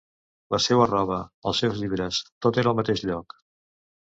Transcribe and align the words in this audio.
La 0.55 0.59
seua 0.67 0.87
roba, 0.91 1.19
els 1.51 1.61
seus 1.65 1.77
llibres, 1.81 2.23
tot 2.47 2.61
era 2.63 2.73
al 2.75 2.81
mateix 2.81 3.05
lloc. 3.11 3.41